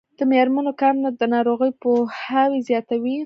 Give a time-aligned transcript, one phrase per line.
[0.17, 3.15] د میرمنو کار د ناروغیو پوهاوی زیاتوي.